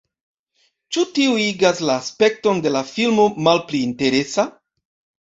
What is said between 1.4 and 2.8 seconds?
igas la spekton de